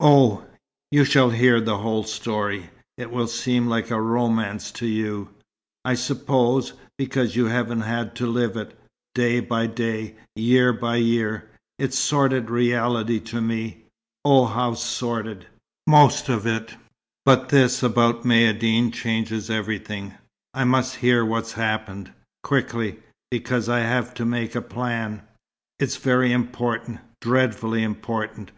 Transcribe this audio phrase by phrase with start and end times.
[0.00, 0.44] Oh,
[0.90, 2.68] you shall hear the whole story.
[2.98, 5.30] It will seem like a romance to you,
[5.86, 8.78] I suppose, because you haven't had to live it,
[9.14, 11.48] day by day, year by year.
[11.78, 13.84] It's sordid reality to me
[14.22, 15.46] oh, how sordid!
[15.86, 16.76] most of it.
[17.24, 20.12] But this about Maïeddine changes everything.
[20.52, 22.12] I must hear what's happened
[22.42, 22.98] quickly
[23.30, 25.22] because I shall have to make a plan.
[25.78, 28.50] It's very important dreadfully important.